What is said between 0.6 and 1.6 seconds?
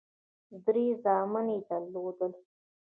درې زامن یې